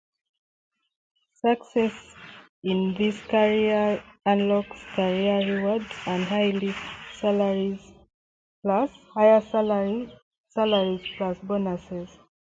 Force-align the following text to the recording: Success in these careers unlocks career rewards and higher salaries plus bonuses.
Success 1.45 1.93
in 2.63 2.95
these 2.95 3.21
careers 3.21 4.01
unlocks 4.25 4.81
career 4.95 5.57
rewards 5.57 5.93
and 6.07 6.23
higher 6.23 6.73
salaries 7.13 7.93
plus 8.63 8.91
bonuses. 11.43 12.17